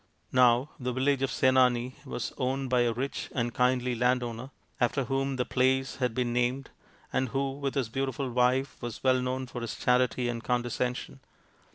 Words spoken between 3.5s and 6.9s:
kindly landowner, after whom the place had been named,